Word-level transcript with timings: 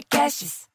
podcasts. 0.00 0.68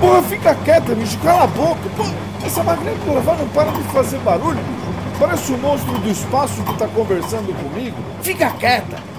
Porra, 0.00 0.22
fica 0.22 0.54
quieta, 0.56 0.94
bicho, 0.94 1.18
cala 1.18 1.44
a 1.44 1.46
boca. 1.46 1.80
Pô, 1.96 2.04
essa 2.44 2.64
máquina 2.64 2.92
de 2.92 3.10
lavar 3.10 3.36
não 3.38 3.48
para 3.48 3.70
de 3.70 3.82
fazer 3.84 4.18
barulho, 4.18 4.56
bicho. 4.56 5.18
Parece 5.18 5.52
um 5.52 5.58
monstro 5.58 5.98
do 5.98 6.10
espaço 6.10 6.62
que 6.62 6.78
tá 6.78 6.88
conversando 6.88 7.54
comigo. 7.62 7.96
Fica 8.22 8.50
quieta. 8.52 9.09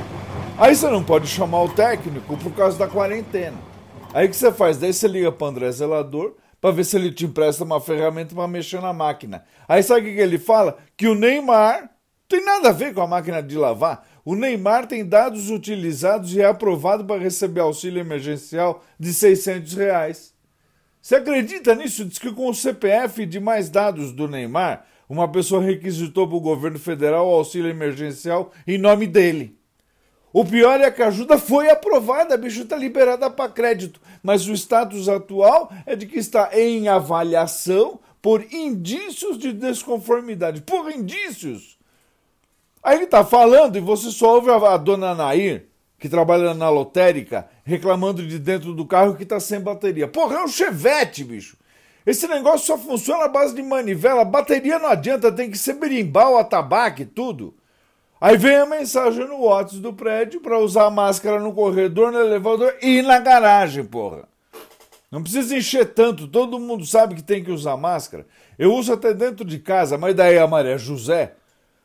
Aí 0.58 0.76
você 0.76 0.90
não 0.90 1.04
pode 1.04 1.28
chamar 1.28 1.64
o 1.64 1.70
técnico 1.70 2.38
por 2.38 2.54
causa 2.54 2.78
da 2.78 2.88
quarentena. 2.88 3.58
Aí 4.14 4.28
o 4.28 4.30
que 4.30 4.36
você 4.36 4.52
faz? 4.52 4.78
Daí 4.78 4.94
você 4.94 5.08
liga 5.08 5.32
pro 5.32 5.48
André 5.48 5.72
Zelador 5.72 6.36
pra 6.60 6.72
ver 6.72 6.84
se 6.84 6.96
ele 6.96 7.12
te 7.12 7.26
empresta 7.26 7.64
uma 7.64 7.82
ferramenta 7.82 8.36
pra 8.36 8.48
mexer 8.48 8.82
na 8.82 8.94
máquina. 8.94 9.44
Aí 9.68 9.82
sabe 9.82 10.02
o 10.02 10.14
que 10.14 10.20
ele 10.20 10.38
fala? 10.38 10.78
Que 10.96 11.08
o 11.08 11.16
Neymar 11.16 11.90
tem 12.28 12.46
nada 12.46 12.70
a 12.70 12.74
ver 12.74 12.94
com 12.94 13.02
a 13.02 13.08
máquina 13.08 13.42
de 13.42 13.58
lavar. 13.58 14.08
O 14.24 14.36
Neymar 14.36 14.86
tem 14.86 15.04
dados 15.04 15.50
utilizados 15.50 16.36
e 16.36 16.42
é 16.42 16.46
aprovado 16.46 17.04
para 17.06 17.20
receber 17.20 17.62
auxílio 17.62 18.00
emergencial 18.00 18.84
de 19.00 19.14
600 19.14 19.74
reais. 19.74 20.34
Você 21.02 21.16
acredita 21.16 21.74
nisso? 21.74 22.06
Diz 22.06 22.20
que 22.20 22.32
com 22.32 22.48
o 22.48 22.54
CPF 22.54 23.26
de 23.26 23.40
mais 23.40 23.70
dados 23.70 24.12
do 24.12 24.28
Neymar, 24.28 24.86
uma 25.10 25.28
pessoa 25.28 25.64
requisitou 25.64 26.28
para 26.28 26.38
o 26.38 26.42
governo 26.42 26.78
federal 26.78 27.28
o 27.28 27.34
auxílio 27.34 27.72
emergencial 27.72 28.52
em 28.68 28.78
nome 28.78 29.08
dele. 29.08 29.61
O 30.34 30.46
pior 30.46 30.80
é 30.80 30.90
que 30.90 31.04
a 31.04 31.08
ajuda 31.08 31.38
foi 31.38 31.70
aprovada, 31.70 32.38
bicho 32.38 32.62
está 32.62 32.78
liberada 32.78 33.30
para 33.30 33.52
crédito, 33.52 34.00
mas 34.24 34.48
o 34.48 34.54
status 34.54 35.10
atual 35.10 35.72
é 35.86 35.96
de 35.96 36.06
que 36.06 36.18
está 36.18 36.50
em 36.54 36.88
avaliação 36.88 38.00
por 38.22 38.42
indícios 38.54 39.38
de 39.38 39.52
desconformidade. 39.52 40.62
Por 40.62 40.90
indícios! 40.92 41.78
Aí 42.82 42.96
ele 42.96 43.04
está 43.06 43.26
falando 43.26 43.78
e 43.78 43.82
você 43.82 44.10
só 44.10 44.36
ouve 44.36 44.50
a, 44.50 44.56
a 44.74 44.78
dona 44.78 45.14
Nair, 45.14 45.66
que 46.00 46.10
trabalha 46.10 46.54
na 46.54 46.70
lotérica, 46.70 47.48
reclamando 47.64 48.26
de 48.26 48.40
dentro 48.40 48.74
do 48.74 48.86
carro 48.86 49.16
que 49.16 49.24
está 49.24 49.40
sem 49.40 49.60
bateria. 49.60 50.08
Porra, 50.08 50.38
é 50.38 50.44
um 50.44 50.48
chevette, 50.48 51.24
bicho! 51.24 51.58
Esse 52.06 52.28
negócio 52.28 52.66
só 52.66 52.78
funciona 52.78 53.26
à 53.26 53.28
base 53.28 53.54
de 53.54 53.62
manivela, 53.62 54.26
bateria 54.26 54.80
não 54.80 54.90
adianta, 54.90 55.32
tem 55.32 55.52
que 55.52 55.58
ser 55.58 55.74
berimbau, 55.74 56.38
atabaque, 56.38 57.06
tudo. 57.06 57.54
Aí 58.22 58.38
vem 58.38 58.56
a 58.56 58.68
mensagem 58.68 59.28
no 59.28 59.40
WhatsApp 59.40 59.82
do 59.82 59.94
prédio 59.94 60.42
para 60.42 60.60
usar 60.60 60.86
a 60.86 60.92
máscara 60.92 61.40
no 61.40 61.52
corredor, 61.52 62.12
no 62.12 62.20
elevador 62.20 62.76
e 62.80 63.02
na 63.02 63.18
garagem, 63.18 63.84
porra. 63.84 64.30
Não 65.10 65.24
precisa 65.24 65.58
encher 65.58 65.88
tanto, 65.96 66.28
todo 66.28 66.60
mundo 66.60 66.86
sabe 66.86 67.16
que 67.16 67.24
tem 67.24 67.44
que 67.44 67.50
usar 67.50 67.76
máscara. 67.78 68.28
Eu 68.60 68.76
uso 68.76 68.94
até 68.94 69.12
dentro 69.12 69.44
de 69.44 69.58
casa, 69.58 69.98
mas 69.98 70.14
daí 70.14 70.38
a 70.38 70.46
Maria 70.46 70.78
José, 70.78 71.34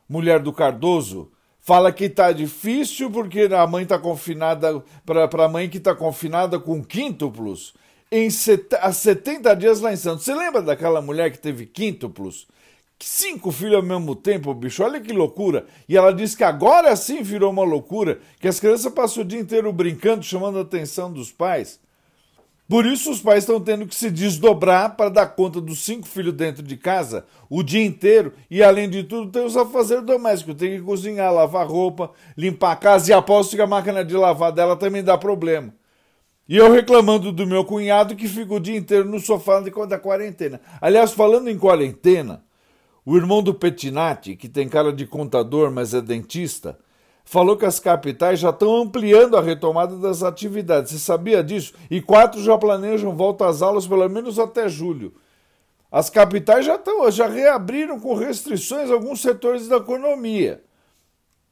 mulher 0.06 0.38
do 0.38 0.52
Cardoso, 0.52 1.32
fala 1.58 1.90
que 1.90 2.06
tá 2.06 2.30
difícil 2.32 3.10
porque 3.10 3.48
a 3.50 3.66
mãe 3.66 3.86
tá 3.86 3.98
confinada, 3.98 4.84
para 5.06 5.46
a 5.46 5.48
mãe 5.48 5.70
que 5.70 5.80
tá 5.80 5.94
confinada 5.94 6.60
com 6.60 6.84
quíntuplos, 6.84 7.72
em 8.12 8.28
set, 8.28 8.76
há 8.82 8.92
70 8.92 9.56
dias 9.56 9.80
lá 9.80 9.90
em 9.90 9.96
Santos. 9.96 10.26
Você 10.26 10.34
lembra 10.34 10.60
daquela 10.60 11.00
mulher 11.00 11.32
que 11.32 11.38
teve 11.38 11.64
quíntuplos? 11.64 12.46
Cinco 12.98 13.52
filhos 13.52 13.77
ao 13.77 13.83
mesmo 13.83 14.16
tempo, 14.16 14.55
bicho, 14.55 14.83
olha 14.83 15.00
que 15.00 15.12
loucura. 15.12 15.66
E 15.89 15.97
ela 15.97 16.12
disse 16.12 16.36
que 16.36 16.44
agora 16.44 16.97
sim 16.97 17.22
virou 17.22 17.50
uma 17.50 17.62
loucura, 17.62 18.20
que 18.41 18.48
as 18.48 18.58
crianças 18.58 18.92
passam 18.92 19.22
o 19.22 19.27
dia 19.27 19.38
inteiro 19.38 19.72
brincando, 19.72 20.25
chamando 20.25 20.58
a 20.58 20.62
atenção 20.62 21.12
dos 21.12 21.30
pais. 21.30 21.78
Por 22.69 22.84
isso 22.84 23.12
os 23.12 23.20
pais 23.20 23.44
estão 23.44 23.61
tendo 23.61 23.86
que 23.86 23.94
se 23.94 24.11
desdobrar 24.11 24.97
para 24.97 25.08
dar 25.08 25.27
conta 25.27 25.61
dos 25.61 25.84
cinco 25.84 26.06
filhos 26.06 26.32
dentro 26.32 26.65
de 26.65 26.76
casa 26.76 27.25
o 27.48 27.62
dia 27.62 27.84
inteiro 27.84 28.32
e, 28.50 28.60
além 28.60 28.91
de 28.91 29.04
tudo, 29.04 29.31
tem 29.31 29.44
os 29.44 29.56
afazeres 29.56 30.04
domésticos. 30.04 30.56
Tem 30.56 30.76
que 30.76 30.82
cozinhar, 30.82 31.32
lavar 31.32 31.66
roupa, 31.66 32.10
limpar 32.37 32.72
a 32.72 32.76
casa 32.76 33.10
e 33.10 33.15
aposto 33.15 33.54
que 33.54 33.62
a 33.62 33.66
máquina 33.69 34.04
de 34.04 34.16
lavar 34.16 34.50
dela 34.50 34.75
também 34.75 35.04
dá 35.04 35.16
problema. 35.16 35.72
E 36.49 36.56
eu 36.56 36.72
reclamando 36.72 37.31
do 37.31 37.47
meu 37.47 37.65
cunhado 37.65 38.16
que 38.16 38.26
fica 38.26 38.54
o 38.54 38.60
dia 38.60 38.76
inteiro 38.76 39.09
no 39.09 39.20
sofá 39.20 39.60
da 39.60 39.99
quarentena. 39.99 40.60
Aliás, 40.81 41.12
falando 41.12 41.49
em 41.49 41.59
quarentena, 41.59 42.45
o 43.06 43.17
irmão 43.17 43.41
do 43.41 43.55
Petinati, 43.55 44.34
que 44.34 44.49
tem 44.49 44.69
cara 44.69 44.93
de 44.93 45.06
contador, 45.06 45.71
mas 45.71 45.94
é 45.94 46.00
dentista, 46.00 46.77
falou 47.25 47.56
que 47.56 47.65
as 47.65 47.78
capitais 47.78 48.41
já 48.41 48.50
estão 48.50 48.83
ampliando 48.83 49.37
a 49.37 49.41
retomada 49.41 49.97
das 49.97 50.25
atividades. 50.25 50.91
Você 50.91 50.99
sabia 50.99 51.43
disso? 51.43 51.72
E 51.89 52.03
quatro 52.03 52.43
já 52.43 52.59
planejam 52.59 53.15
volta 53.15 53.47
às 53.47 53.62
aulas 53.62 53.87
pelo 53.87 54.09
menos 54.09 54.41
até 54.41 54.69
julho. 54.69 55.15
As 55.91 56.11
capitais 56.11 56.67
já, 56.67 56.75
estão, 56.75 57.09
já 57.09 57.28
reabriram 57.28 58.00
com 58.00 58.12
restrições 58.15 58.91
alguns 58.91 59.23
setores 59.23 59.69
da 59.69 59.77
economia. 59.77 60.65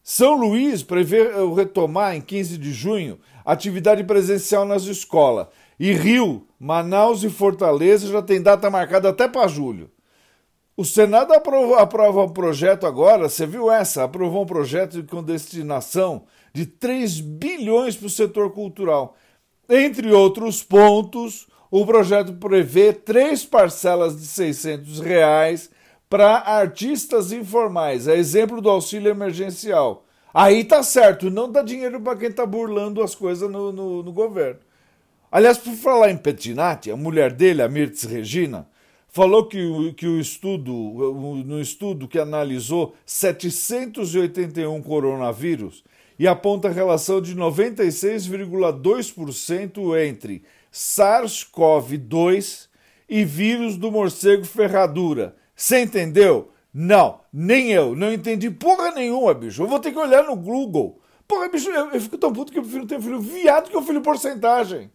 São 0.03 0.35
Luís 0.35 0.83
prevê 0.83 1.31
retomar 1.55 2.17
em 2.17 2.21
15 2.21 2.59
de 2.59 2.73
junho 2.73 3.19
atividade 3.45 4.03
presencial 4.03 4.65
nas 4.65 4.83
escolas. 4.85 5.47
E 5.79 5.93
Rio, 5.93 6.47
Manaus 6.59 7.23
e 7.23 7.31
Fortaleza 7.31 8.09
já 8.09 8.21
tem 8.21 8.43
data 8.43 8.69
marcada 8.69 9.11
até 9.11 9.29
para 9.29 9.47
julho. 9.47 9.91
O 10.77 10.85
Senado 10.85 11.33
aprova, 11.33 12.25
um 12.25 12.29
projeto 12.29 12.85
agora, 12.85 13.29
você 13.29 13.47
viu 13.47 13.71
essa? 13.71 14.03
Aprovou 14.03 14.43
um 14.43 14.47
projeto 14.47 15.05
com 15.05 15.23
destinação 15.23 16.25
de 16.53 16.67
3 16.67 17.21
bilhões 17.21 17.95
para 17.95 18.09
o 18.09 18.11
setor 18.11 18.51
cultural. 18.51 19.17
Entre 19.69 20.13
outros 20.13 20.65
pontos, 20.65 21.47
o 21.71 21.87
projeto 21.87 22.33
prevê 22.35 22.93
três 22.93 23.45
parcelas 23.45 24.17
de 24.17 24.27
600 24.27 24.99
reais 24.99 25.71
para 26.11 26.39
artistas 26.39 27.31
informais, 27.31 28.09
é 28.09 28.17
exemplo 28.17 28.61
do 28.61 28.69
auxílio 28.69 29.11
emergencial. 29.11 30.05
Aí 30.33 30.65
tá 30.65 30.83
certo, 30.83 31.31
não 31.31 31.51
dá 31.51 31.63
dinheiro 31.63 32.01
para 32.01 32.19
quem 32.19 32.33
tá 32.33 32.45
burlando 32.45 33.01
as 33.01 33.15
coisas 33.15 33.49
no, 33.49 33.71
no, 33.71 34.03
no 34.03 34.13
governo. 34.13 34.59
Aliás, 35.31 35.57
por 35.57 35.75
falar 35.75 36.11
em 36.11 36.17
Petinati, 36.17 36.91
a 36.91 36.97
mulher 36.97 37.33
dele, 37.33 37.63
a 37.63 37.69
Mirtz 37.69 38.03
Regina, 38.03 38.69
falou 39.15 39.47
que 39.47 39.93
que 39.93 40.07
o 40.09 40.19
estudo, 40.19 40.73
no 40.73 41.61
estudo 41.61 42.09
que 42.09 42.19
analisou 42.19 42.97
781 43.07 44.83
coronavírus 44.83 45.85
e 46.19 46.27
aponta 46.27 46.69
relação 46.69 47.21
de 47.21 47.37
96,2% 47.37 50.05
entre 50.05 50.43
SARS-CoV-2 50.73 52.67
e 53.09 53.25
vírus 53.25 53.77
do 53.77 53.93
morcego 53.93 54.45
ferradura. 54.45 55.37
Você 55.55 55.83
entendeu? 55.83 56.51
Não, 56.73 57.21
nem 57.33 57.71
eu. 57.71 57.95
Não 57.95 58.13
entendi 58.13 58.51
porra 58.51 58.91
nenhuma, 58.91 59.33
bicho. 59.33 59.63
Eu 59.63 59.69
vou 59.69 59.79
ter 59.79 59.93
que 59.93 59.99
olhar 59.99 60.25
no 60.25 60.35
Google. 60.35 61.01
Porra, 61.29 61.49
bicho, 61.49 61.71
eu, 61.71 61.93
eu 61.93 62.01
fico 62.01 62.19
tão 62.19 62.33
puto 62.33 62.51
que 62.51 62.59
eu 62.59 62.65
prefiro 62.65 62.85
ter 62.85 63.01
filho 63.01 63.21
viado 63.21 63.71
que 63.71 63.77
eu 63.77 63.83
filho 63.83 64.01
porcentagem. 64.01 64.91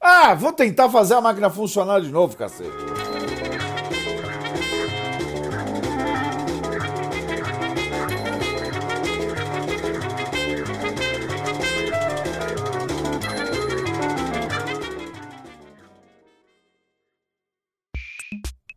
Ah, 0.00 0.34
vou 0.34 0.52
tentar 0.52 0.88
fazer 0.88 1.14
a 1.14 1.20
máquina 1.20 1.48
funcionar 1.48 2.00
de 2.00 2.10
novo, 2.10 2.36
cacete. 2.36 3.19